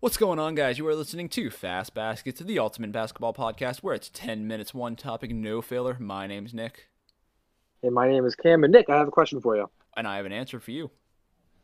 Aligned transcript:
What's 0.00 0.16
going 0.18 0.38
on, 0.38 0.54
guys? 0.54 0.78
You 0.78 0.86
are 0.88 0.94
listening 0.94 1.28
to 1.30 1.50
Fast 1.50 1.94
Baskets, 1.94 2.40
the 2.40 2.58
ultimate 2.58 2.92
basketball 2.92 3.32
podcast 3.32 3.78
where 3.78 3.94
it's 3.94 4.10
10 4.12 4.46
minutes, 4.46 4.74
one 4.74 4.94
topic, 4.94 5.30
no 5.30 5.62
filler. 5.62 5.96
My 5.98 6.26
name's 6.26 6.52
Nick, 6.52 6.88
And 7.82 7.94
my 7.94 8.08
name 8.08 8.24
is 8.26 8.34
Cam. 8.34 8.62
And 8.64 8.72
Nick, 8.72 8.90
I 8.90 8.96
have 8.96 9.08
a 9.08 9.12
question 9.12 9.40
for 9.40 9.56
you. 9.56 9.70
and 9.96 10.06
I 10.06 10.16
have 10.16 10.26
an 10.26 10.32
answer 10.32 10.60
for 10.60 10.70
you. 10.70 10.90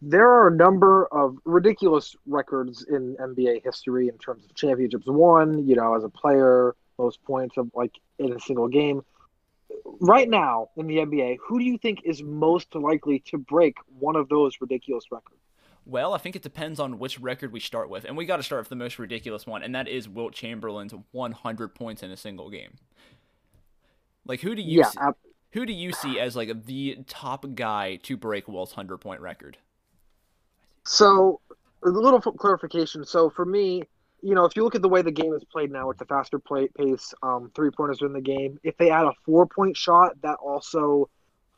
There 0.01 0.29
are 0.29 0.49
a 0.49 0.57
number 0.57 1.07
of 1.13 1.37
ridiculous 1.45 2.17
records 2.27 2.85
in 2.89 3.17
NBA 3.21 3.63
history 3.65 4.09
in 4.09 4.19
terms 4.19 4.45
of 4.45 4.55
championships 4.55 5.07
won, 5.07 5.67
you 5.69 5.77
know, 5.77 5.95
as 5.95 6.03
a 6.03 6.09
player, 6.09 6.75
most 6.99 7.23
points 7.23 7.57
of 7.59 7.71
like 7.75 7.93
in 8.19 8.33
a 8.33 8.41
single 8.41 8.67
game. 8.67 9.03
Right 10.01 10.29
now 10.29 10.71
in 10.77 10.87
the 10.87 10.97
NBA, 10.97 11.37
who 11.47 11.59
do 11.59 11.65
you 11.65 11.79
think 11.79 12.01
is 12.05 12.23
most 12.23 12.75
likely 12.75 13.21
to 13.27 13.39
break 13.39 13.77
one 13.99 14.17
of 14.17 14.29
those 14.29 14.57
ridiculous 14.61 15.05
records? 15.13 15.42
Well, 15.85 16.15
I 16.15 16.19
think 16.19 16.37
it 16.37 16.43
depends 16.43 16.79
on 16.81 16.99
which 16.99 17.19
record 17.21 17.53
we 17.53 17.61
start 17.61 17.89
with, 17.89 18.05
and 18.05 18.17
we 18.17 18.25
got 18.25 18.37
to 18.37 18.43
start 18.43 18.63
with 18.63 18.69
the 18.69 18.77
most 18.77 18.99
ridiculous 18.99 19.47
one, 19.47 19.63
and 19.63 19.75
that 19.75 19.89
is 19.89 20.09
Wilt 20.09 20.33
Chamberlain's 20.33 20.95
100 21.13 21.75
points 21.75 22.03
in 22.03 22.11
a 22.11 22.17
single 22.17 22.51
game. 22.51 22.79
Like, 24.25 24.41
who 24.41 24.55
do 24.57 24.63
you 24.63 24.83
Yeah, 24.83 24.85
see, 24.85 25.01
who 25.53 25.65
do 25.67 25.73
you 25.73 25.93
see 25.93 26.19
as 26.19 26.35
like 26.37 26.65
the 26.67 26.99
top 27.07 27.45
guy 27.55 27.97
to 28.03 28.17
break 28.17 28.49
Wilt's 28.49 28.73
100 28.73 28.99
point 28.99 29.21
record? 29.21 29.59
So, 30.85 31.41
a 31.85 31.89
little 31.89 32.23
f- 32.25 32.37
clarification. 32.39 33.05
So, 33.05 33.31
for 33.31 33.45
me, 33.45 33.83
you 34.23 34.35
know, 34.35 34.45
if 34.45 34.57
you 34.57 34.63
look 34.65 34.75
at 34.75 34.83
the 34.83 34.89
way 34.89 35.03
the 35.03 35.11
game 35.11 35.33
is 35.35 35.45
played 35.45 35.71
now, 35.71 35.89
with 35.89 35.99
the 35.99 36.05
faster 36.07 36.39
play 36.39 36.69
pace. 36.77 37.13
Um, 37.23 37.51
three 37.55 37.71
pointers 37.71 38.01
in 38.03 38.13
the 38.13 38.21
game. 38.21 38.59
If 38.63 38.77
they 38.77 38.91
add 38.91 39.05
a 39.07 39.13
four 39.25 39.47
point 39.47 39.77
shot, 39.77 40.13
that 40.23 40.37
also 40.37 41.09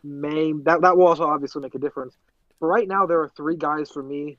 may 0.02 0.52
that 0.64 0.82
that 0.82 0.96
will 0.96 1.08
also 1.08 1.24
obviously 1.24 1.62
make 1.62 1.74
a 1.74 1.78
difference. 1.78 2.16
But 2.60 2.66
right 2.66 2.88
now, 2.88 3.06
there 3.06 3.20
are 3.20 3.30
three 3.36 3.56
guys 3.56 3.90
for 3.90 4.02
me, 4.02 4.38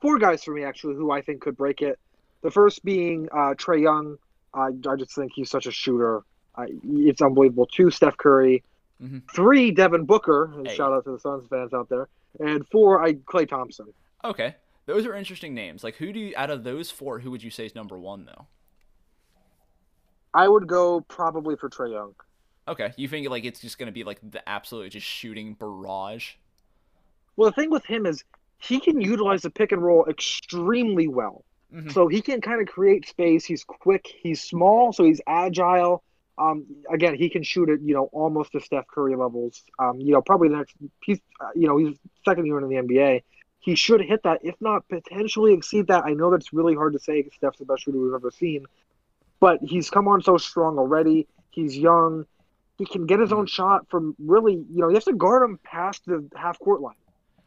four 0.00 0.18
guys 0.18 0.42
for 0.44 0.54
me 0.54 0.64
actually, 0.64 0.94
who 0.94 1.10
I 1.10 1.20
think 1.20 1.40
could 1.42 1.56
break 1.56 1.82
it. 1.82 1.98
The 2.42 2.50
first 2.50 2.84
being 2.84 3.28
uh, 3.32 3.54
Trae 3.54 3.82
Young. 3.82 4.16
I 4.52 4.68
I 4.88 4.96
just 4.96 5.14
think 5.14 5.32
he's 5.34 5.50
such 5.50 5.66
a 5.66 5.70
shooter. 5.70 6.22
I, 6.56 6.66
it's 6.84 7.22
unbelievable. 7.22 7.66
Two, 7.66 7.90
Steph 7.90 8.16
Curry. 8.16 8.64
Mhm. 9.00 9.22
Three, 9.32 9.70
Devin 9.70 10.04
Booker. 10.04 10.52
And 10.56 10.66
Hey. 10.66 10.74
Shout 10.74 10.92
out 10.92 11.04
to 11.04 11.12
the 11.12 11.18
Suns 11.20 11.46
fans 11.48 11.72
out 11.72 11.88
there. 11.88 12.08
And 12.40 12.66
four, 12.68 13.02
I 13.02 13.14
Klay 13.14 13.48
Thompson. 13.48 13.92
Okay, 14.24 14.56
those 14.86 15.06
are 15.06 15.14
interesting 15.14 15.54
names. 15.54 15.84
Like, 15.84 15.96
who 15.96 16.12
do 16.12 16.18
you 16.18 16.34
out 16.36 16.50
of 16.50 16.64
those 16.64 16.90
four? 16.90 17.20
Who 17.20 17.30
would 17.30 17.42
you 17.42 17.50
say 17.50 17.66
is 17.66 17.74
number 17.74 17.98
one 17.98 18.24
though? 18.24 18.46
I 20.34 20.48
would 20.48 20.66
go 20.66 21.00
probably 21.02 21.56
for 21.56 21.68
Trae 21.68 21.92
Young. 21.92 22.14
Okay, 22.68 22.92
you 22.96 23.08
think 23.08 23.28
like 23.28 23.44
it's 23.44 23.60
just 23.60 23.78
gonna 23.78 23.92
be 23.92 24.04
like 24.04 24.18
the 24.28 24.46
absolute 24.48 24.90
just 24.92 25.06
shooting 25.06 25.54
barrage? 25.54 26.34
Well, 27.40 27.48
the 27.48 27.54
thing 27.54 27.70
with 27.70 27.86
him 27.86 28.04
is 28.04 28.22
he 28.58 28.80
can 28.80 29.00
utilize 29.00 29.40
the 29.40 29.48
pick 29.48 29.72
and 29.72 29.82
roll 29.82 30.04
extremely 30.04 31.08
well. 31.08 31.42
Mhm. 31.72 31.90
So 31.90 32.06
he 32.06 32.20
can 32.20 32.42
kind 32.42 32.60
of 32.60 32.68
create 32.68 33.08
space. 33.08 33.46
He's 33.46 33.64
quick. 33.64 34.06
He's 34.22 34.42
small, 34.42 34.92
so 34.92 35.04
he's 35.04 35.22
agile. 35.26 36.02
Um, 36.36 36.66
again, 36.92 37.14
he 37.14 37.30
can 37.30 37.42
shoot 37.42 37.70
at 37.70 37.80
you 37.80 37.94
know 37.94 38.10
almost 38.12 38.52
to 38.52 38.60
Steph 38.60 38.86
Curry 38.88 39.16
levels. 39.16 39.64
Um, 39.78 40.02
you 40.02 40.12
know, 40.12 40.20
probably 40.20 40.50
the 40.50 40.56
next. 40.56 40.76
He's 41.02 41.18
uh, 41.40 41.48
you 41.54 41.66
know 41.66 41.78
he's 41.78 41.96
second 42.26 42.44
year 42.44 42.58
in 42.60 42.68
the 42.68 42.76
NBA. 42.76 43.22
He 43.60 43.74
should 43.74 44.02
hit 44.02 44.22
that, 44.24 44.40
if 44.42 44.56
not 44.60 44.86
potentially 44.88 45.54
exceed 45.54 45.86
that. 45.86 46.04
I 46.04 46.12
know 46.12 46.30
that's 46.30 46.52
really 46.52 46.74
hard 46.74 46.92
to 46.92 46.98
say. 46.98 47.26
Steph's 47.34 47.58
the 47.58 47.64
best 47.64 47.84
shooter 47.84 47.98
we've 47.98 48.12
ever 48.12 48.30
seen, 48.30 48.66
but 49.38 49.60
he's 49.62 49.88
come 49.88 50.08
on 50.08 50.20
so 50.20 50.36
strong 50.36 50.78
already. 50.78 51.26
He's 51.48 51.74
young. 51.74 52.26
He 52.76 52.84
can 52.84 53.06
get 53.06 53.18
his 53.18 53.32
own 53.32 53.46
shot 53.46 53.88
from 53.88 54.14
really. 54.18 54.56
You 54.56 54.82
know, 54.82 54.88
you 54.88 54.94
have 54.96 55.04
to 55.04 55.14
guard 55.14 55.42
him 55.42 55.58
past 55.64 56.04
the 56.04 56.28
half 56.36 56.58
court 56.58 56.82
line. 56.82 56.96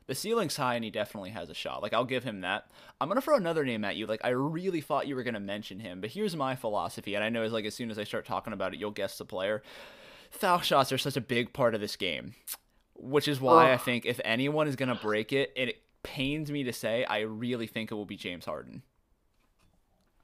The 0.07 0.15
ceiling's 0.15 0.57
high 0.57 0.75
and 0.75 0.83
he 0.83 0.89
definitely 0.91 1.29
has 1.31 1.49
a 1.49 1.53
shot. 1.53 1.81
Like 1.81 1.93
I'll 1.93 2.05
give 2.05 2.23
him 2.23 2.41
that. 2.41 2.67
I'm 2.99 3.07
gonna 3.07 3.21
throw 3.21 3.37
another 3.37 3.63
name 3.63 3.85
at 3.85 3.95
you. 3.95 4.05
Like 4.05 4.21
I 4.23 4.29
really 4.29 4.81
thought 4.81 5.07
you 5.07 5.15
were 5.15 5.23
gonna 5.23 5.39
mention 5.39 5.79
him, 5.79 6.01
but 6.01 6.11
here's 6.11 6.35
my 6.35 6.55
philosophy, 6.55 7.15
and 7.15 7.23
I 7.23 7.29
know 7.29 7.43
as 7.43 7.51
like 7.51 7.65
as 7.65 7.75
soon 7.75 7.91
as 7.91 7.99
I 7.99 8.03
start 8.03 8.25
talking 8.25 8.53
about 8.53 8.73
it, 8.73 8.79
you'll 8.79 8.91
guess 8.91 9.17
the 9.17 9.25
player. 9.25 9.63
Foul 10.31 10.61
shots 10.61 10.91
are 10.91 10.97
such 10.97 11.17
a 11.17 11.21
big 11.21 11.53
part 11.53 11.75
of 11.75 11.81
this 11.81 11.95
game, 11.95 12.33
which 12.95 13.27
is 13.27 13.39
why 13.39 13.71
I 13.71 13.77
think 13.77 14.05
if 14.05 14.19
anyone 14.25 14.67
is 14.67 14.75
gonna 14.75 14.95
break 14.95 15.31
it, 15.31 15.53
it 15.55 15.81
pains 16.03 16.51
me 16.51 16.63
to 16.63 16.73
say 16.73 17.05
I 17.05 17.21
really 17.21 17.67
think 17.67 17.91
it 17.91 17.95
will 17.95 18.05
be 18.05 18.17
James 18.17 18.45
Harden. 18.45 18.83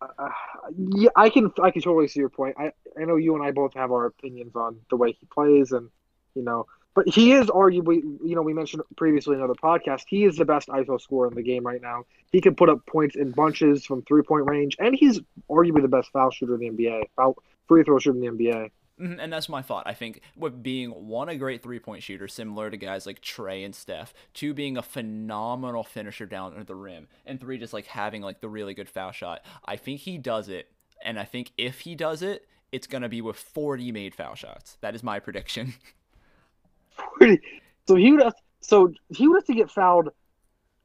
Uh, 0.02 0.30
yeah, 0.78 1.10
I 1.16 1.30
can 1.30 1.52
I 1.62 1.72
can 1.72 1.82
totally 1.82 2.08
see 2.08 2.20
your 2.20 2.30
point. 2.30 2.56
I 2.58 2.72
I 3.00 3.06
know 3.06 3.18
you 3.18 3.36
and 3.36 3.44
I 3.44 3.52
both 3.52 3.74
have 3.74 3.92
our 3.92 4.06
opinions 4.06 4.56
on 4.56 4.80
the 4.90 4.96
way 4.96 5.12
he 5.12 5.26
plays, 5.26 5.72
and 5.72 5.90
you 6.36 6.44
know, 6.44 6.68
but 6.96 7.08
he 7.08 7.32
is 7.34 7.48
arguably, 7.48 8.02
you 8.24 8.36
know, 8.36 8.42
we 8.42 8.54
mentioned 8.54 8.84
previously 8.98 9.34
in 9.36 9.40
another 9.40 9.54
podcast, 9.62 10.04
he 10.08 10.26
is 10.26 10.36
the 10.38 10.46
best 10.46 10.68
ISO 10.70 11.00
scorer 11.00 11.28
in 11.28 11.36
the 11.36 11.44
game 11.44 11.64
right 11.66 11.82
now. 11.82 12.04
He 12.32 12.42
can 12.42 12.56
put 12.56 12.70
up 12.70 12.86
points 12.86 13.16
in 13.16 13.32
bunches 13.32 13.86
from 13.86 14.02
three 14.04 14.24
point 14.24 14.46
range, 14.48 14.76
and 14.80 14.96
he's 14.96 15.20
arguably 15.50 15.82
the 15.82 15.88
best 15.88 16.12
foul 16.12 16.32
shooter 16.32 16.56
in 16.56 16.60
the 16.60 16.70
NBA, 16.70 17.04
foul 17.16 17.36
free 17.68 17.84
throw 17.84 18.00
shooter 18.00 18.18
in 18.18 18.38
the 18.38 18.46
NBA. 18.46 18.72
Mhm, 19.00 19.18
And 19.22 19.32
that's 19.32 19.48
my 19.48 19.62
thought. 19.62 19.88
I 19.88 19.94
think 19.94 20.20
with 20.36 20.62
being 20.62 20.90
one 20.90 21.30
a 21.30 21.38
great 21.38 21.64
three 21.64 21.80
point 21.80 22.04
shooter, 22.04 22.28
similar 22.28 22.70
to 22.70 22.76
guys 22.76 23.06
like 23.06 23.22
Trae 23.22 23.64
and 23.64 23.74
Steph, 23.74 24.14
two 24.34 24.54
being 24.54 24.76
a 24.76 24.82
phenomenal 24.82 25.84
finisher 25.84 26.26
down 26.26 26.58
at 26.58 26.68
the 26.68 26.76
rim, 26.76 27.08
and 27.26 27.40
three 27.40 27.58
just 27.58 27.72
like 27.72 27.86
having 27.86 28.22
like 28.22 28.42
the 28.42 28.50
really 28.50 28.74
good 28.74 28.90
foul 28.90 29.12
shot. 29.14 29.42
I 29.64 29.78
think 29.78 30.02
he 30.02 30.18
does 30.18 30.50
it, 30.50 30.70
and 31.02 31.18
I 31.18 31.24
think 31.24 31.52
if 31.58 31.82
he 31.82 31.96
does 31.96 32.22
it, 32.22 32.46
it's 32.74 32.88
gonna 32.88 33.08
be 33.10 33.22
with 33.22 33.38
40 33.38 33.92
made 33.94 34.16
foul 34.16 34.36
shots. 34.36 34.78
That 34.82 34.96
is 34.96 35.02
my 35.04 35.20
prediction. 35.22 35.76
So 37.88 37.96
he 37.96 38.12
would 38.12 38.24
have, 38.24 38.34
so 38.62 38.92
he 39.10 39.28
would 39.28 39.38
have 39.38 39.46
to 39.46 39.54
get 39.54 39.72
fouled. 39.72 40.10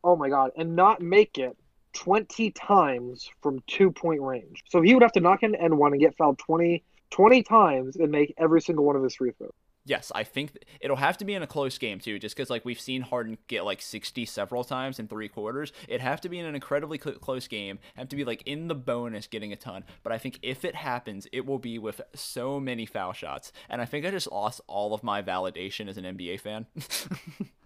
Oh 0.03 0.17
my 0.17 0.29
god, 0.29 0.51
and 0.57 0.77
not 0.77 1.01
make 1.01 1.39
it 1.39 1.57
twenty 1.93 2.51
times 2.51 3.29
from 3.43 3.63
two 3.67 3.91
point 3.91 4.21
range. 4.21 4.63
So 4.69 4.83
he 4.83 4.95
would 4.95 5.03
have 5.03 5.13
to 5.13 5.21
knock 5.21 5.43
in 5.43 5.55
N 5.55 5.77
one 5.77 5.93
and 5.93 6.01
get 6.01 6.17
fouled 6.17 6.39
20, 6.39 6.83
20 7.11 7.43
times 7.43 7.97
and 7.97 8.11
make 8.11 8.35
every 8.37 8.61
single 8.61 8.85
one 8.85 8.97
of 8.97 9.03
his 9.03 9.15
free 9.15 9.33
throws. 9.33 9.53
Yes, 9.85 10.11
I 10.15 10.25
think 10.25 10.53
th- 10.53 10.65
it'll 10.81 10.97
have 10.97 11.17
to 11.19 11.25
be 11.25 11.35
in 11.35 11.43
a 11.43 11.47
close 11.47 11.79
game 11.79 12.01
too, 12.01 12.19
just 12.19 12.37
because 12.37 12.51
like 12.51 12.65
we've 12.65 12.81
seen 12.81 13.03
Harden 13.03 13.39
get 13.49 13.65
like 13.65 13.83
60 13.83 14.25
several 14.27 14.65
times 14.65 14.99
in 14.99 15.09
three 15.09 15.29
quarters. 15.29 15.73
It'd 15.89 16.01
have 16.01 16.21
to 16.23 16.29
be 16.29 16.39
in 16.39 16.47
an 16.47 16.55
incredibly 16.55 16.99
cl- 16.99 17.19
close 17.19 17.47
game, 17.49 17.79
have 17.97 18.09
to 18.09 18.17
be 18.17 18.25
like 18.25 18.43
in 18.47 18.69
the 18.69 18.75
bonus 18.75 19.27
getting 19.27 19.53
a 19.53 19.57
ton. 19.57 19.85
But 20.03 20.13
I 20.13 20.19
think 20.19 20.39
if 20.43 20.65
it 20.65 20.75
happens, 20.75 21.27
it 21.33 21.47
will 21.47 21.59
be 21.59 21.79
with 21.79 22.01
so 22.15 22.59
many 22.61 22.87
foul 22.87 23.13
shots. 23.13 23.53
And 23.69 23.81
I 23.81 23.85
think 23.85 24.05
I 24.05 24.11
just 24.11 24.31
lost 24.31 24.61
all 24.67 24.95
of 24.95 25.03
my 25.03 25.23
validation 25.23 25.89
as 25.89 25.97
an 25.97 26.05
NBA 26.05 26.41
fan. 26.41 26.67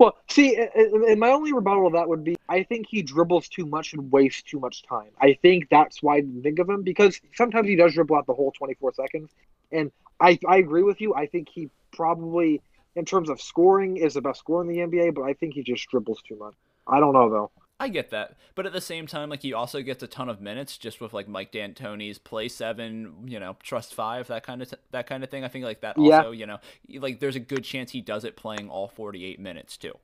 Well, 0.00 0.16
see, 0.30 0.56
and 0.56 1.20
my 1.20 1.28
only 1.28 1.52
rebuttal 1.52 1.90
to 1.90 1.98
that 1.98 2.08
would 2.08 2.24
be 2.24 2.34
I 2.48 2.62
think 2.62 2.86
he 2.88 3.02
dribbles 3.02 3.48
too 3.48 3.66
much 3.66 3.92
and 3.92 4.10
wastes 4.10 4.42
too 4.42 4.58
much 4.58 4.82
time. 4.82 5.10
I 5.20 5.34
think 5.42 5.68
that's 5.68 6.02
why 6.02 6.16
I 6.16 6.20
didn't 6.20 6.42
think 6.42 6.58
of 6.58 6.70
him 6.70 6.82
because 6.82 7.20
sometimes 7.34 7.68
he 7.68 7.76
does 7.76 7.92
dribble 7.92 8.16
out 8.16 8.26
the 8.26 8.32
whole 8.32 8.50
24 8.52 8.94
seconds. 8.94 9.30
And 9.70 9.92
I, 10.18 10.38
I 10.48 10.56
agree 10.56 10.84
with 10.84 11.02
you. 11.02 11.14
I 11.14 11.26
think 11.26 11.50
he 11.50 11.68
probably, 11.92 12.62
in 12.96 13.04
terms 13.04 13.28
of 13.28 13.42
scoring, 13.42 13.98
is 13.98 14.14
the 14.14 14.22
best 14.22 14.40
scorer 14.40 14.62
in 14.62 14.68
the 14.68 14.78
NBA, 14.78 15.14
but 15.14 15.22
I 15.24 15.34
think 15.34 15.52
he 15.52 15.62
just 15.62 15.86
dribbles 15.90 16.22
too 16.26 16.36
much. 16.36 16.54
I 16.88 16.98
don't 16.98 17.12
know, 17.12 17.28
though. 17.28 17.50
I 17.80 17.88
get 17.88 18.10
that, 18.10 18.36
but 18.54 18.66
at 18.66 18.74
the 18.74 18.80
same 18.80 19.06
time, 19.06 19.30
like 19.30 19.40
he 19.42 19.54
also 19.54 19.80
gets 19.80 20.02
a 20.02 20.06
ton 20.06 20.28
of 20.28 20.40
minutes 20.40 20.76
just 20.78 21.00
with 21.00 21.14
like 21.14 21.26
Mike 21.28 21.50
D'Antoni's 21.50 22.18
play 22.18 22.46
seven, 22.48 23.24
you 23.26 23.40
know, 23.40 23.56
trust 23.62 23.94
five, 23.94 24.28
that 24.28 24.42
kind 24.44 24.60
of 24.62 24.70
t- 24.70 24.76
that 24.92 25.06
kind 25.06 25.24
of 25.24 25.30
thing. 25.30 25.44
I 25.44 25.48
think 25.48 25.64
like 25.64 25.80
that 25.80 25.96
Yeah. 25.96 26.18
also, 26.18 26.30
you 26.32 26.46
know, 26.46 26.58
like 26.98 27.20
there's 27.20 27.36
a 27.36 27.40
good 27.40 27.64
chance 27.64 27.90
he 27.92 28.02
does 28.02 28.24
it 28.24 28.36
playing 28.36 28.68
all 28.68 28.86
48 28.88 29.40
minutes 29.40 29.78
too. 29.78 29.94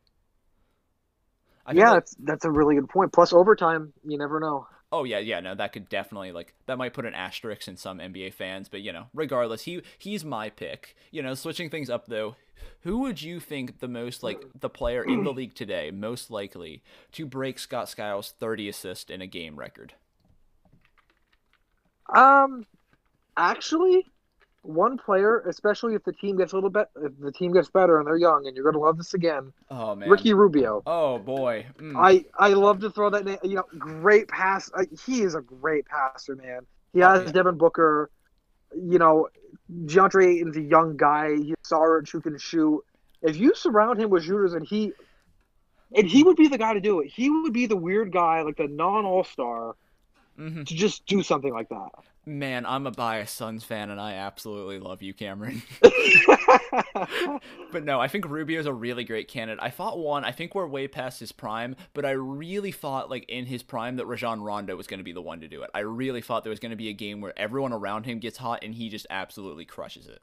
Yeah, 1.70 1.90
like- 1.90 1.94
that's, 1.94 2.16
that's 2.20 2.44
a 2.44 2.50
really 2.50 2.76
good 2.76 2.88
point. 2.88 3.12
Plus, 3.12 3.32
overtime, 3.32 3.92
you 4.04 4.18
never 4.18 4.40
know. 4.40 4.66
Oh 4.92 5.04
yeah, 5.04 5.18
yeah, 5.18 5.40
no, 5.40 5.54
that 5.54 5.72
could 5.72 5.88
definitely 5.88 6.32
like 6.32 6.54
that 6.66 6.78
might 6.78 6.94
put 6.94 7.06
an 7.06 7.14
asterisk 7.14 7.66
in 7.66 7.76
some 7.76 7.98
NBA 7.98 8.32
fans, 8.34 8.68
but 8.68 8.82
you 8.82 8.92
know, 8.92 9.06
regardless, 9.12 9.62
he 9.62 9.82
he's 9.98 10.24
my 10.24 10.48
pick. 10.48 10.96
You 11.10 11.22
know, 11.22 11.34
switching 11.34 11.70
things 11.70 11.90
up 11.90 12.06
though, 12.06 12.36
who 12.80 12.98
would 12.98 13.20
you 13.20 13.40
think 13.40 13.80
the 13.80 13.88
most 13.88 14.22
like 14.22 14.44
the 14.58 14.70
player 14.70 15.02
in 15.02 15.24
the 15.24 15.32
league 15.32 15.54
today 15.54 15.90
most 15.90 16.30
likely 16.30 16.82
to 17.12 17.26
break 17.26 17.58
Scott 17.58 17.88
Skiles' 17.88 18.34
30 18.38 18.68
assist 18.68 19.10
in 19.10 19.20
a 19.20 19.26
game 19.26 19.56
record? 19.56 19.94
Um, 22.14 22.64
actually, 23.36 24.06
one 24.66 24.98
player, 24.98 25.40
especially 25.48 25.94
if 25.94 26.04
the 26.04 26.12
team 26.12 26.36
gets 26.36 26.52
a 26.52 26.56
little 26.56 26.70
bit, 26.70 26.88
if 27.02 27.12
the 27.18 27.32
team 27.32 27.52
gets 27.52 27.68
better 27.70 27.98
and 27.98 28.06
they're 28.06 28.16
young, 28.16 28.46
and 28.46 28.54
you're 28.56 28.64
going 28.64 28.74
to 28.74 28.80
love 28.80 28.96
this 28.98 29.14
again, 29.14 29.52
Oh 29.70 29.94
man. 29.94 30.08
Ricky 30.10 30.34
Rubio. 30.34 30.82
Oh 30.86 31.18
boy. 31.18 31.66
Mm. 31.78 31.94
I 31.96 32.24
I 32.38 32.50
love 32.54 32.80
to 32.80 32.90
throw 32.90 33.10
that 33.10 33.24
name. 33.24 33.38
You 33.42 33.56
know, 33.56 33.64
great 33.78 34.28
pass. 34.28 34.70
Uh, 34.74 34.84
he 35.06 35.22
is 35.22 35.34
a 35.34 35.40
great 35.40 35.86
passer, 35.86 36.36
man. 36.36 36.60
He 36.92 37.02
Oh, 37.02 37.08
has 37.10 37.24
yeah. 37.26 37.32
Devin 37.32 37.56
Booker. 37.56 38.10
You 38.74 38.98
know, 38.98 39.28
DeAndre 39.84 40.26
Ayton's 40.36 40.56
a 40.56 40.60
young 40.62 40.96
guy. 40.96 41.36
He's 41.36 41.54
Sarge 41.62 42.10
who 42.10 42.20
can 42.20 42.36
shoot. 42.38 42.82
If 43.22 43.36
you 43.36 43.54
surround 43.54 44.00
him 44.00 44.10
with 44.10 44.24
shooters, 44.24 44.52
and 44.54 44.66
he, 44.66 44.92
and 45.94 46.06
he 46.06 46.22
would 46.22 46.36
be 46.36 46.48
the 46.48 46.58
guy 46.58 46.74
to 46.74 46.80
do 46.80 47.00
it. 47.00 47.08
He 47.14 47.30
would 47.30 47.52
be 47.52 47.66
the 47.66 47.76
weird 47.76 48.12
guy, 48.12 48.42
like 48.42 48.56
the 48.56 48.66
non 48.68 49.04
All 49.04 49.24
Star, 49.24 49.76
mm-hmm. 50.38 50.64
to 50.64 50.74
just 50.74 51.06
do 51.06 51.22
something 51.22 51.52
like 51.52 51.68
that. 51.68 51.88
Man, 52.28 52.66
I'm 52.66 52.86
a 52.86 52.90
biased 52.90 53.36
Suns 53.36 53.62
fan, 53.62 53.90
and 53.90 54.00
I 54.00 54.14
absolutely 54.14 54.80
love 54.80 55.00
you, 55.00 55.14
Cameron. 55.14 55.62
but 57.72 57.84
no, 57.84 58.00
I 58.00 58.08
think 58.08 58.28
Rubio's 58.28 58.66
a 58.66 58.72
really 58.72 59.04
great 59.04 59.28
candidate. 59.28 59.62
I 59.62 59.70
thought 59.70 59.98
one, 59.98 60.24
I 60.24 60.32
think 60.32 60.54
we're 60.54 60.66
way 60.66 60.88
past 60.88 61.20
his 61.20 61.32
prime, 61.32 61.76
but 61.94 62.04
I 62.04 62.10
really 62.10 62.72
thought 62.72 63.10
like 63.10 63.28
in 63.28 63.46
his 63.46 63.62
prime 63.62 63.96
that 63.96 64.06
Rajon 64.06 64.40
Rondo 64.40 64.76
was 64.76 64.86
going 64.86 64.98
to 64.98 65.04
be 65.04 65.12
the 65.12 65.22
one 65.22 65.40
to 65.40 65.48
do 65.48 65.62
it. 65.62 65.70
I 65.72 65.80
really 65.80 66.20
thought 66.20 66.42
there 66.42 66.50
was 66.50 66.60
going 66.60 66.70
to 66.70 66.76
be 66.76 66.88
a 66.88 66.94
game 66.94 67.20
where 67.20 67.38
everyone 67.38 67.72
around 67.72 68.06
him 68.06 68.18
gets 68.18 68.38
hot 68.38 68.64
and 68.64 68.74
he 68.74 68.88
just 68.88 69.06
absolutely 69.08 69.64
crushes 69.64 70.06
it. 70.06 70.20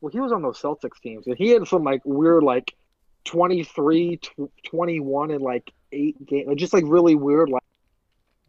Well, 0.00 0.12
he 0.12 0.20
was 0.20 0.32
on 0.32 0.42
those 0.42 0.60
Celtics 0.60 1.00
teams, 1.02 1.26
and 1.26 1.36
he 1.36 1.48
had 1.50 1.66
some 1.66 1.82
like 1.82 2.02
weird 2.04 2.42
like 2.42 2.74
23, 3.24 4.20
21, 4.64 5.30
and 5.30 5.42
like 5.42 5.72
eight 5.92 6.24
games, 6.26 6.54
just 6.56 6.72
like 6.72 6.84
really 6.86 7.14
weird 7.14 7.48
like 7.48 7.62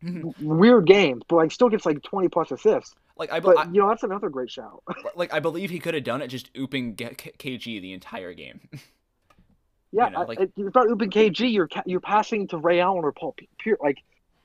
weird 0.01 0.85
games, 0.85 1.23
but 1.27 1.37
like 1.37 1.51
still 1.51 1.69
gets 1.69 1.85
like 1.85 2.01
twenty 2.03 2.27
plus 2.27 2.51
assists. 2.51 2.95
Like 3.17 3.31
I, 3.31 3.39
but 3.39 3.57
I, 3.57 3.65
you 3.65 3.81
know 3.81 3.89
that's 3.89 4.03
another 4.03 4.29
great 4.29 4.51
shout. 4.51 4.83
like 5.15 5.33
I 5.33 5.39
believe 5.39 5.69
he 5.69 5.79
could 5.79 5.93
have 5.93 6.03
done 6.03 6.21
it 6.21 6.27
just 6.27 6.53
ooping 6.53 6.95
KG 6.95 7.81
the 7.81 7.93
entire 7.93 8.33
game. 8.33 8.61
Yeah, 9.93 10.07
you 10.07 10.13
know, 10.13 10.21
like, 10.23 10.39
you're 10.57 10.71
not 10.75 10.87
ooping 10.87 11.11
KG. 11.11 11.51
You're 11.51 11.69
you're 11.85 12.01
passing 12.01 12.47
to 12.49 12.57
Ray 12.57 12.81
Allen 12.81 13.05
or 13.05 13.13
Paul 13.13 13.35
Pierce. 13.57 13.79
Like 13.81 14.03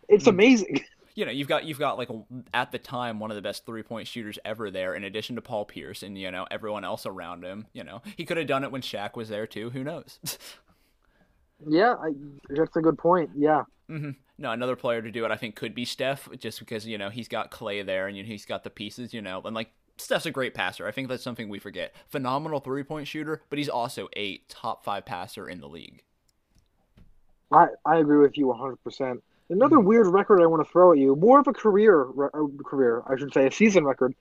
it's 0.09 0.23
mm-hmm. 0.23 0.31
amazing. 0.31 0.85
You 1.15 1.27
know, 1.27 1.31
you've 1.31 1.47
got 1.47 1.65
you've 1.65 1.79
got 1.79 1.99
like 1.99 2.09
at 2.55 2.73
the 2.73 2.79
time 2.79 3.21
one 3.21 3.31
of 3.31 3.35
the 3.35 3.43
best 3.43 3.67
three 3.67 3.83
point 3.83 4.09
shooters 4.09 4.39
ever 4.47 4.71
there. 4.71 4.95
In 4.95 5.05
addition 5.05 5.37
to 5.37 5.43
Paul 5.43 5.67
Pierce 5.67 6.03
and 6.03 6.17
you 6.17 6.31
know 6.31 6.47
everyone 6.51 6.85
else 6.85 7.05
around 7.05 7.45
him. 7.45 7.67
You 7.75 7.85
know 7.85 8.01
he 8.17 8.25
could 8.25 8.39
have 8.39 8.47
done 8.47 8.65
it 8.65 8.73
when 8.73 8.81
Shaq 8.81 9.15
was 9.15 9.29
there 9.29 9.47
too. 9.47 9.69
Who 9.69 9.85
knows? 9.85 10.19
yeah, 11.69 11.97
I, 12.03 12.13
that's 12.49 12.75
a 12.77 12.81
good 12.81 12.97
point. 12.97 13.29
Yeah. 13.37 13.65
Mm-hmm. 13.91 14.13
No, 14.43 14.50
another 14.50 14.75
player 14.75 15.00
to 15.00 15.12
do 15.12 15.25
it, 15.25 15.31
I 15.31 15.37
think, 15.37 15.55
could 15.55 15.73
be 15.73 15.85
Steph, 15.85 16.29
just 16.37 16.59
because 16.59 16.85
you 16.85 16.99
know 16.99 17.11
he's 17.11 17.29
got 17.29 17.53
Klay 17.53 17.87
there 17.87 18.09
and 18.09 18.17
you 18.17 18.25
know, 18.25 18.27
he's 18.27 18.44
got 18.44 18.65
the 18.65 18.71
pieces, 18.71 19.15
you 19.15 19.23
know, 19.23 19.41
and 19.44 19.55
like 19.55 19.71
Steph's 19.99 20.27
a 20.27 20.33
great 20.33 20.53
passer. 20.53 20.85
I 20.85 20.91
think 20.91 21.09
that's 21.09 21.23
something 21.23 21.49
we 21.49 21.61
forget. 21.61 21.94
Phenomenal 22.09 22.59
three 22.59 22.83
point 22.83 23.06
shooter, 23.06 23.43
but 23.50 23.61
he's 23.61 23.69
also 23.69 24.09
a 24.17 24.39
top 24.49 24.85
five 24.85 25.06
passer 25.06 25.49
in 25.49 25.61
the 25.61 25.69
league. 25.69 26.03
I 27.53 27.69
I 27.85 27.99
agree 27.99 28.19
with 28.19 28.37
you 28.37 28.49
100. 28.49 28.83
percent 28.83 29.23
Another 29.49 29.77
mm-hmm. 29.77 29.87
weird 29.87 30.09
record 30.09 30.43
I 30.43 30.47
want 30.47 30.67
to 30.67 30.73
throw 30.73 30.91
at 30.91 30.99
you, 30.99 31.15
more 31.15 31.39
of 31.39 31.47
a 31.47 31.53
career 31.53 32.09
career, 32.65 33.05
I 33.06 33.17
should 33.17 33.33
say, 33.33 33.47
a 33.47 33.53
season 33.53 33.85
record. 33.85 34.12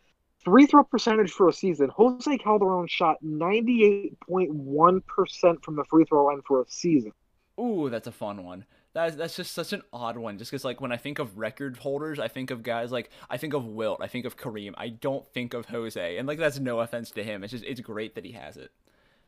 Free 0.46 0.68
throw 0.68 0.84
percentage 0.84 1.32
for 1.32 1.50
a 1.50 1.54
season. 1.54 1.90
Jose 1.96 2.38
Calderon 2.38 2.86
shot 2.88 3.18
98.1% 3.24 5.64
from 5.64 5.76
the 5.76 5.84
free 5.86 6.06
throw 6.06 6.26
line 6.26 6.44
for 6.48 6.62
a 6.62 6.66
season. 6.68 7.12
Ooh, 7.60 7.90
that's 7.90 8.06
a 8.08 8.12
fun 8.12 8.44
one. 8.44 8.66
That's 8.94 9.16
that's 9.16 9.36
just 9.36 9.54
such 9.54 9.72
an 9.72 9.84
odd 9.94 10.18
one. 10.18 10.38
Just 10.38 10.52
because 10.52 10.66
like 10.66 10.82
when 10.82 10.92
I 10.92 10.98
think 10.98 11.20
of 11.20 11.38
record 11.38 11.78
holders, 11.78 12.20
I 12.20 12.28
think 12.28 12.52
of 12.52 12.62
guys 12.62 12.92
like 12.92 13.10
I 13.30 13.38
think 13.38 13.54
of 13.54 13.66
Wilt, 13.66 14.02
I 14.02 14.08
think 14.08 14.26
of 14.26 14.36
Kareem. 14.36 14.74
I 14.78 14.90
don't 14.90 15.26
think 15.34 15.54
of 15.54 15.66
Jose, 15.66 16.18
and 16.18 16.28
like 16.28 16.40
that's 16.40 16.60
no 16.60 16.82
offense 16.82 17.12
to 17.12 17.24
him. 17.24 17.44
It's 17.44 17.52
just 17.52 17.64
it's 17.64 17.80
great 17.80 18.16
that 18.16 18.26
he 18.26 18.34
has 18.34 18.58
it. 18.58 18.72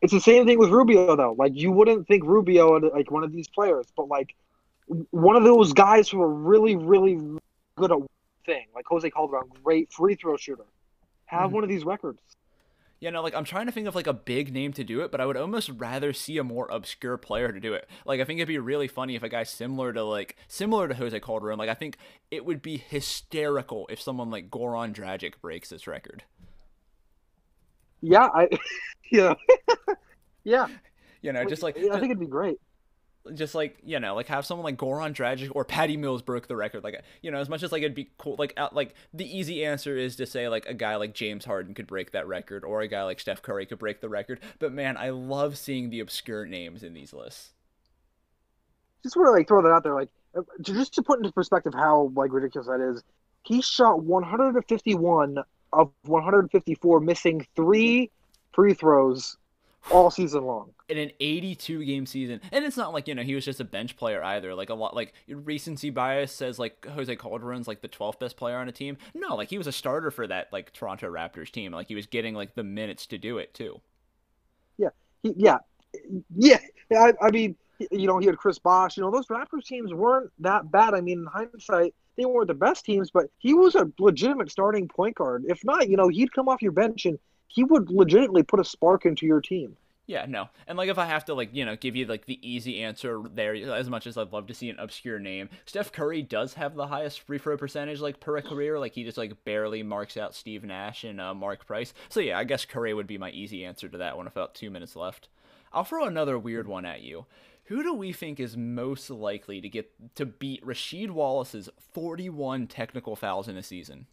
It's 0.01 0.11
the 0.11 0.19
same 0.19 0.45
thing 0.45 0.59
with 0.59 0.69
Rubio 0.69 1.15
though. 1.15 1.35
Like 1.37 1.53
you 1.55 1.71
wouldn't 1.71 2.07
think 2.07 2.25
Rubio 2.25 2.77
like 2.89 3.09
one 3.09 3.23
of 3.23 3.31
these 3.31 3.47
players, 3.47 3.87
but 3.95 4.09
like 4.09 4.35
one 5.11 5.37
of 5.37 5.43
those 5.43 5.71
guys 5.71 6.09
who 6.09 6.21
are 6.21 6.33
really 6.33 6.75
really 6.75 7.17
good 7.77 7.91
at 7.91 7.97
thing, 8.45 8.65
like 8.75 8.85
Jose 8.87 9.09
Calderon, 9.09 9.45
great 9.63 9.93
free 9.93 10.15
throw 10.15 10.35
shooter, 10.35 10.65
have 11.25 11.45
mm-hmm. 11.45 11.55
one 11.55 11.63
of 11.63 11.69
these 11.69 11.85
records. 11.85 12.19
Yeah, 13.03 13.09
no, 13.09 13.21
like 13.21 13.35
I'm 13.35 13.43
trying 13.43 13.65
to 13.65 13.73
think 13.73 13.85
of 13.85 13.95
like 13.95 14.07
a 14.07 14.13
big 14.13 14.53
name 14.53 14.71
to 14.71 14.83
do 14.85 15.01
it, 15.01 15.11
but 15.11 15.19
I 15.19 15.25
would 15.25 15.35
almost 15.35 15.67
rather 15.75 16.13
see 16.13 16.37
a 16.37 16.43
more 16.43 16.69
obscure 16.71 17.17
player 17.17 17.51
to 17.51 17.59
do 17.59 17.73
it. 17.73 17.89
Like 18.05 18.21
I 18.21 18.23
think 18.23 18.39
it'd 18.39 18.47
be 18.47 18.59
really 18.59 18.87
funny 18.87 19.15
if 19.15 19.23
a 19.23 19.27
guy 19.27 19.43
similar 19.43 19.91
to 19.91 20.05
like 20.05 20.37
similar 20.47 20.87
to 20.87 20.93
Jose 20.93 21.19
Calderon, 21.19 21.59
like 21.59 21.67
I 21.69 21.73
think 21.73 21.97
it 22.31 22.45
would 22.45 22.61
be 22.61 22.77
hysterical 22.77 23.87
if 23.89 24.01
someone 24.01 24.31
like 24.31 24.49
Goran 24.49 24.93
Dragic 24.93 25.33
breaks 25.41 25.67
this 25.67 25.85
record. 25.85 26.23
Yeah, 27.99 28.29
I 28.33 28.47
yeah. 29.11 29.33
yeah. 30.45 30.67
You 31.21 31.33
know, 31.33 31.43
just 31.43 31.61
like 31.61 31.75
I 31.77 31.99
think 31.99 32.05
it'd 32.05 32.21
be 32.21 32.25
great 32.25 32.61
just 33.33 33.55
like 33.55 33.77
you 33.83 33.99
know 33.99 34.15
like 34.15 34.27
have 34.27 34.45
someone 34.45 34.65
like 34.65 34.77
Goran 34.77 35.13
Dragic 35.13 35.51
or 35.55 35.63
Patty 35.63 35.97
Mills 35.97 36.21
broke 36.21 36.47
the 36.47 36.55
record. 36.55 36.83
Like 36.83 37.01
you 37.21 37.31
know 37.31 37.39
as 37.39 37.49
much 37.49 37.63
as 37.63 37.71
like 37.71 37.81
it'd 37.81 37.95
be 37.95 38.09
cool 38.17 38.35
like 38.37 38.53
out, 38.57 38.75
like 38.75 38.95
the 39.13 39.25
easy 39.25 39.65
answer 39.65 39.97
is 39.97 40.15
to 40.17 40.25
say 40.25 40.49
like 40.49 40.65
a 40.65 40.73
guy 40.73 40.95
like 40.95 41.13
James 41.13 41.45
Harden 41.45 41.73
could 41.73 41.87
break 41.87 42.11
that 42.11 42.27
record 42.27 42.63
or 42.63 42.81
a 42.81 42.87
guy 42.87 43.03
like 43.03 43.19
Steph 43.19 43.41
Curry 43.41 43.65
could 43.65 43.79
break 43.79 44.01
the 44.01 44.09
record. 44.09 44.39
But 44.59 44.73
man 44.73 44.97
I 44.97 45.11
love 45.11 45.57
seeing 45.57 45.89
the 45.89 46.01
obscure 46.01 46.45
names 46.45 46.83
in 46.83 46.93
these 46.93 47.13
lists. 47.13 47.51
Just 49.03 49.15
want 49.15 49.27
to 49.27 49.31
like 49.31 49.47
throw 49.47 49.61
that 49.61 49.69
out 49.69 49.83
there 49.83 49.95
like 49.95 50.09
uh, 50.37 50.41
just 50.61 50.93
to 50.95 51.03
put 51.03 51.19
into 51.19 51.31
perspective 51.31 51.73
how 51.73 52.11
like 52.15 52.31
ridiculous 52.31 52.67
that 52.67 52.81
is 52.81 53.03
he 53.43 53.61
shot 53.61 54.03
151 54.03 55.37
of 55.73 55.91
154 56.03 56.99
missing 56.99 57.45
three 57.55 58.11
free 58.53 58.73
throws 58.73 59.37
all 59.91 60.09
season 60.09 60.43
long. 60.45 60.73
in 60.87 60.97
an 60.97 61.11
82 61.19 61.83
game 61.85 62.05
season. 62.05 62.41
And 62.51 62.63
it's 62.65 62.77
not 62.77 62.93
like 62.93 63.07
you 63.07 63.15
know 63.15 63.23
he 63.23 63.35
was 63.35 63.45
just 63.45 63.59
a 63.59 63.65
bench 63.65 63.95
player 63.97 64.23
either. 64.23 64.55
Like 64.55 64.69
a 64.69 64.73
lot 64.73 64.95
like 64.95 65.13
recency 65.27 65.89
bias 65.89 66.31
says 66.31 66.59
like 66.59 66.85
jose 66.85 67.15
calderon's 67.15 67.67
like 67.67 67.81
the 67.81 67.89
12th 67.89 68.19
best 68.19 68.37
player 68.37 68.57
on 68.57 68.67
a 68.69 68.71
team. 68.71 68.97
No 69.13 69.35
like 69.35 69.49
he 69.49 69.57
was 69.57 69.67
a 69.67 69.71
starter 69.71 70.11
for 70.11 70.27
that 70.27 70.51
like 70.51 70.71
toronto 70.73 71.11
raptors 71.11 71.51
team. 71.51 71.71
Like 71.71 71.87
he 71.87 71.95
was 71.95 72.05
getting 72.07 72.33
like 72.33 72.55
the 72.55 72.63
minutes 72.63 73.05
to 73.07 73.17
do 73.17 73.37
it 73.37 73.53
too. 73.53 73.81
Yeah. 74.77 74.89
He, 75.21 75.33
yeah. 75.35 75.57
Yeah. 76.35 76.59
I, 76.91 77.13
I 77.21 77.31
mean 77.31 77.55
you 77.91 78.07
know 78.07 78.19
he 78.19 78.27
had 78.27 78.37
chris 78.37 78.59
bosh. 78.59 78.97
You 78.97 79.03
know 79.03 79.11
those 79.11 79.27
raptors 79.27 79.65
teams 79.65 79.93
weren't 79.93 80.31
that 80.39 80.71
bad. 80.71 80.93
I 80.93 81.01
mean 81.01 81.19
in 81.19 81.25
hindsight 81.25 81.93
they 82.15 82.25
weren't 82.25 82.47
the 82.47 82.53
best 82.53 82.85
teams 82.85 83.11
but 83.11 83.25
he 83.39 83.53
was 83.53 83.75
a 83.75 83.91
legitimate 83.99 84.49
starting 84.51 84.87
point 84.87 85.15
guard. 85.15 85.43
If 85.47 85.63
not 85.65 85.89
you 85.89 85.97
know 85.97 86.07
he'd 86.07 86.31
come 86.33 86.47
off 86.47 86.61
your 86.61 86.71
bench 86.71 87.05
and 87.05 87.19
he 87.53 87.63
would 87.63 87.91
legitimately 87.91 88.41
put 88.41 88.59
a 88.59 88.65
spark 88.65 89.05
into 89.05 89.27
your 89.27 89.39
team. 89.39 89.77
Yeah, 90.07 90.25
no. 90.27 90.49
And 90.67 90.77
like 90.77 90.89
if 90.89 90.97
I 90.97 91.05
have 91.05 91.23
to 91.25 91.33
like, 91.33 91.53
you 91.53 91.63
know, 91.63 91.75
give 91.75 91.95
you 91.95 92.05
like 92.05 92.25
the 92.25 92.39
easy 92.41 92.81
answer 92.81 93.21
there 93.33 93.53
as 93.53 93.89
much 93.89 94.07
as 94.07 94.17
I'd 94.17 94.33
love 94.33 94.47
to 94.47 94.53
see 94.53 94.69
an 94.69 94.79
obscure 94.79 95.19
name, 95.19 95.49
Steph 95.65 95.91
Curry 95.91 96.23
does 96.23 96.55
have 96.55 96.75
the 96.75 96.87
highest 96.87 97.21
free 97.21 97.37
throw 97.37 97.55
percentage 97.55 98.01
like 98.01 98.19
per 98.19 98.41
career, 98.41 98.79
like 98.79 98.93
he 98.95 99.03
just 99.03 99.17
like 99.17 99.45
barely 99.45 99.83
marks 99.83 100.17
out 100.17 100.35
Steve 100.35 100.63
Nash 100.63 101.03
and 101.03 101.21
uh, 101.21 101.33
Mark 101.33 101.65
Price. 101.65 101.93
So 102.09 102.19
yeah, 102.19 102.37
I 102.37 102.43
guess 102.43 102.65
Curry 102.65 102.93
would 102.93 103.07
be 103.07 103.17
my 103.17 103.29
easy 103.29 103.63
answer 103.63 103.87
to 103.87 103.99
that 103.99 104.17
one 104.17 104.27
about 104.27 104.55
2 104.55 104.69
minutes 104.69 104.95
left. 104.95 105.29
I'll 105.71 105.85
throw 105.85 106.05
another 106.05 106.37
weird 106.39 106.67
one 106.67 106.85
at 106.85 107.01
you. 107.01 107.27
Who 107.65 107.81
do 107.81 107.93
we 107.93 108.11
think 108.11 108.39
is 108.39 108.57
most 108.57 109.09
likely 109.09 109.61
to 109.61 109.69
get 109.69 110.15
to 110.15 110.25
beat 110.25 110.65
Rasheed 110.65 111.11
Wallace's 111.11 111.69
41 111.93 112.67
technical 112.67 113.15
fouls 113.15 113.47
in 113.47 113.55
a 113.55 113.63
season? 113.63 114.07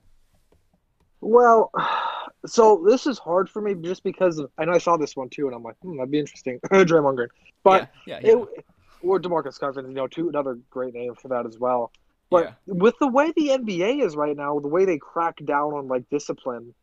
Well, 1.20 1.70
so 2.46 2.84
this 2.86 3.06
is 3.06 3.18
hard 3.18 3.48
for 3.48 3.60
me 3.60 3.74
just 3.74 4.02
because 4.02 4.38
of, 4.38 4.50
and 4.58 4.70
I 4.70 4.78
saw 4.78 4.96
this 4.96 5.16
one 5.16 5.28
too, 5.28 5.46
and 5.46 5.54
I'm 5.54 5.62
like, 5.62 5.76
hmm, 5.82 5.96
that'd 5.96 6.10
be 6.10 6.18
interesting. 6.18 6.60
Draymond 6.70 7.16
Green, 7.16 7.28
but 7.62 7.90
yeah, 8.06 8.20
yeah, 8.22 8.28
yeah. 8.34 8.42
It, 8.42 8.64
or 9.02 9.18
Demarcus 9.18 9.58
Cousins, 9.58 9.88
you 9.88 9.94
know, 9.94 10.06
two 10.06 10.28
another 10.28 10.58
great 10.68 10.94
name 10.94 11.14
for 11.14 11.28
that 11.28 11.46
as 11.46 11.58
well. 11.58 11.90
But 12.30 12.44
yeah. 12.44 12.52
with 12.66 12.94
the 13.00 13.08
way 13.08 13.32
the 13.34 13.48
NBA 13.48 14.04
is 14.04 14.14
right 14.14 14.36
now, 14.36 14.58
the 14.60 14.68
way 14.68 14.84
they 14.84 14.98
crack 14.98 15.36
down 15.44 15.72
on 15.72 15.88
like 15.88 16.08
discipline, 16.10 16.74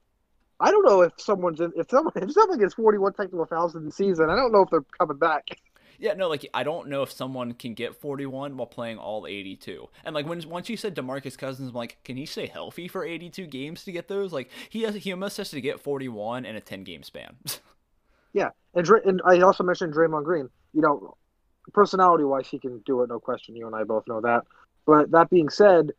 I 0.60 0.72
don't 0.72 0.86
know 0.86 1.02
if 1.02 1.14
someone's 1.18 1.62
in, 1.62 1.72
if 1.76 1.90
someone 1.90 2.14
if 2.16 2.32
someone 2.32 2.60
gets 2.60 2.74
41 2.74 3.14
technical 3.14 3.46
fouls 3.46 3.76
in 3.76 3.86
the 3.86 3.92
season, 3.92 4.30
I 4.30 4.36
don't 4.36 4.52
know 4.52 4.64
if 4.64 4.70
they're 4.70 4.86
coming 4.98 5.18
back. 5.18 5.48
Yeah, 6.00 6.14
no, 6.14 6.30
like 6.30 6.48
I 6.54 6.64
don't 6.64 6.90
know 6.90 7.02
if 7.02 7.12
someone 7.12 7.54
can 7.54 7.74
get 7.74 7.96
41 8.00 8.56
while 8.56 8.68
playing 8.68 8.98
all 8.98 9.26
82. 9.26 9.90
And 10.04 10.14
like 10.14 10.28
when 10.28 10.48
once 10.48 10.70
you 10.70 10.78
said 10.78 10.96
DeMarcus 10.96 11.38
Cousins, 11.38 11.70
I'm 11.70 11.76
like, 11.76 11.98
can 12.04 12.18
he 12.18 12.26
stay 12.26 12.48
healthy 12.48 12.88
for 12.88 13.04
82 13.04 13.48
games 13.48 13.84
to 13.86 13.92
get 13.92 14.08
those? 14.08 14.32
Like 14.32 14.50
he 14.70 14.84
has 14.84 14.96
he 14.96 15.12
almost 15.12 15.38
has 15.38 15.50
to 15.52 15.62
get 15.62 15.80
41 15.80 16.46
in 16.46 16.56
a 16.56 16.62
10 16.62 16.84
game 16.84 17.04
span. 17.04 17.36
yeah, 18.34 18.50
and 18.76 18.88
and 19.06 19.22
I 19.26 19.40
also 19.42 19.64
mentioned 19.64 19.94
Draymond 19.94 20.24
Green. 20.24 20.50
You 20.74 20.82
know, 20.82 21.18
personality 21.74 22.24
wise, 22.24 22.48
he 22.48 22.60
can 22.60 22.80
do 22.86 23.02
it, 23.02 23.10
no 23.10 23.20
question. 23.20 23.56
You 23.56 23.66
and 23.66 23.76
I 23.76 23.84
both 23.84 24.08
know 24.08 24.22
that. 24.22 24.44
But 24.86 25.12
that 25.12 25.30
being 25.30 25.50
said, 25.50 25.92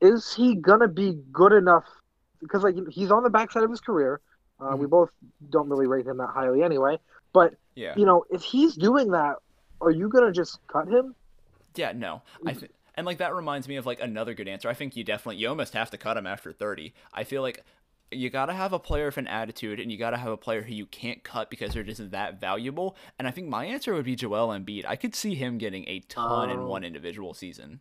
is 0.00 0.32
he 0.34 0.54
gonna 0.54 0.88
be 0.88 1.18
good 1.30 1.52
enough? 1.52 1.84
Because 2.40 2.62
like 2.62 2.76
he's 2.90 3.10
on 3.10 3.22
the 3.22 3.30
backside 3.30 3.64
of 3.64 3.70
his 3.70 3.80
career. 3.80 4.20
Uh, 4.58 4.64
mm-hmm. 4.64 4.80
We 4.80 4.86
both 4.86 5.10
don't 5.50 5.68
really 5.68 5.86
rate 5.86 6.06
him 6.06 6.16
that 6.18 6.30
highly 6.30 6.62
anyway. 6.62 6.98
But 7.32 7.54
yeah. 7.74 7.94
you 7.96 8.04
know, 8.04 8.24
if 8.30 8.42
he's 8.42 8.74
doing 8.74 9.10
that, 9.12 9.36
are 9.80 9.90
you 9.90 10.08
gonna 10.08 10.32
just 10.32 10.58
cut 10.66 10.88
him? 10.88 11.14
Yeah, 11.74 11.92
no. 11.92 12.22
I 12.46 12.52
mm. 12.52 12.60
th- 12.60 12.72
and 12.94 13.06
like 13.06 13.18
that 13.18 13.34
reminds 13.34 13.68
me 13.68 13.76
of 13.76 13.86
like 13.86 14.00
another 14.00 14.34
good 14.34 14.48
answer. 14.48 14.68
I 14.68 14.74
think 14.74 14.96
you 14.96 15.04
definitely 15.04 15.36
you 15.36 15.48
almost 15.48 15.74
have 15.74 15.90
to 15.90 15.98
cut 15.98 16.16
him 16.16 16.26
after 16.26 16.52
30. 16.52 16.92
I 17.12 17.24
feel 17.24 17.42
like 17.42 17.64
you 18.10 18.30
got 18.30 18.46
to 18.46 18.52
have 18.52 18.72
a 18.72 18.78
player 18.78 19.06
with 19.06 19.16
an 19.16 19.26
attitude 19.26 19.80
and 19.80 19.90
you 19.90 19.98
got 19.98 20.10
to 20.10 20.16
have 20.16 20.30
a 20.30 20.36
player 20.36 20.62
who 20.62 20.74
you 20.74 20.86
can't 20.86 21.22
cut 21.24 21.50
because 21.50 21.72
they're 21.72 21.82
just 21.82 22.10
that 22.10 22.40
valuable. 22.40 22.96
And 23.18 23.26
I 23.26 23.30
think 23.30 23.48
my 23.48 23.64
answer 23.64 23.94
would 23.94 24.04
be 24.04 24.16
Joel 24.16 24.48
Embiid. 24.48 24.84
I 24.86 24.96
could 24.96 25.14
see 25.14 25.34
him 25.34 25.58
getting 25.58 25.88
a 25.88 26.00
ton 26.00 26.50
in 26.50 26.60
oh. 26.60 26.66
one 26.66 26.84
individual 26.84 27.34
season. 27.34 27.80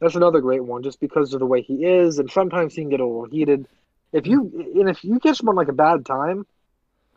That's 0.00 0.14
another 0.14 0.40
great 0.40 0.64
one 0.64 0.82
just 0.82 1.00
because 1.00 1.34
of 1.34 1.40
the 1.40 1.46
way 1.46 1.62
he 1.62 1.84
is 1.84 2.18
and 2.18 2.30
sometimes 2.30 2.74
he 2.74 2.82
can 2.82 2.90
get 2.90 3.00
a 3.00 3.06
little 3.06 3.24
heated. 3.24 3.66
If 4.12 4.26
you 4.26 4.72
and 4.74 4.88
if 4.88 5.04
you 5.04 5.20
catch 5.20 5.40
him 5.40 5.48
on 5.48 5.54
like 5.54 5.68
a 5.68 5.72
bad 5.72 6.04
time, 6.04 6.46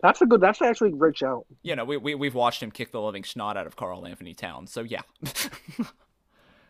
that's 0.04 0.22
a 0.22 0.28
good. 0.28 0.40
That's 0.42 0.62
actually 0.62 0.90
a 0.90 0.96
great 0.96 1.18
show. 1.18 1.48
You 1.64 1.76
know, 1.76 1.86
we, 1.86 1.98
we 1.98 2.14
we've 2.14 2.36
watched 2.36 2.62
him 2.62 2.70
kick 2.70 2.92
the 2.92 3.02
living 3.02 3.24
snot 3.24 3.58
out 3.58 3.66
of 3.66 3.76
Karl-Anthony 3.76 4.36
Towns. 4.36 4.72
So 4.72 4.82
yeah. 4.82 5.02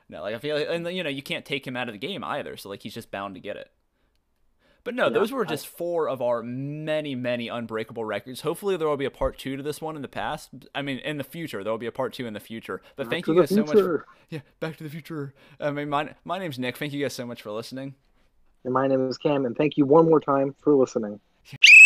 No, 0.09 0.21
like 0.21 0.35
I 0.35 0.39
feel 0.39 0.57
like, 0.57 0.67
and 0.69 0.85
you 0.95 1.01
know, 1.01 1.09
you 1.09 1.23
can't 1.23 1.45
take 1.45 1.65
him 1.65 1.75
out 1.75 1.87
of 1.89 1.93
the 1.93 1.97
game 1.97 2.23
either. 2.23 2.55
So 2.57 2.69
like 2.69 2.83
he's 2.83 2.93
just 2.93 3.09
bound 3.09 3.35
to 3.35 3.41
get 3.41 3.55
it. 3.55 3.71
But 4.83 4.95
no, 4.95 5.05
Yeah, 5.05 5.09
those 5.09 5.31
were 5.31 5.45
I- 5.45 5.49
just 5.49 5.65
four 5.65 6.09
of 6.09 6.21
our 6.21 6.43
many, 6.43 7.15
many 7.15 7.47
unbreakable 7.47 8.03
records. 8.03 8.41
Hopefully, 8.41 8.75
there 8.77 8.87
will 8.87 8.97
be 8.97 9.05
a 9.05 9.09
part 9.11 9.37
two 9.39 9.55
to 9.55 9.63
this 9.63 9.81
one 9.81 9.95
in 9.95 10.01
the 10.01 10.09
past. 10.09 10.49
I 10.75 10.81
mean, 10.81 10.99
in 10.99 11.17
the 11.17 11.23
future, 11.23 11.63
there 11.63 11.71
will 11.71 11.79
be 11.79 11.87
a 11.87 11.91
part 11.91 12.13
two 12.13 12.27
in 12.27 12.33
the 12.33 12.41
future. 12.41 12.81
But 12.97 13.05
Back 13.05 13.11
thank 13.11 13.27
you 13.27 13.39
guys 13.39 13.49
so 13.49 13.61
much. 13.63 13.71
For, 13.71 14.05
yeah, 14.29 14.41
Back 14.59 14.75
to 14.77 14.83
the 14.83 14.89
Future. 14.89 15.33
I 15.59 15.71
mean, 15.71 15.89
my 15.89 16.13
my 16.25 16.37
name's 16.37 16.59
Nick. 16.59 16.77
Thank 16.77 16.91
you 16.93 17.01
guys 17.01 17.13
so 17.13 17.25
much 17.25 17.41
for 17.41 17.51
listening. 17.51 17.95
And 18.65 18.73
my 18.73 18.87
name 18.87 19.07
is 19.07 19.17
Cam, 19.17 19.45
and 19.45 19.55
thank 19.57 19.77
you 19.77 19.85
one 19.85 20.05
more 20.05 20.19
time 20.19 20.53
for 20.61 20.75
listening. 20.75 21.19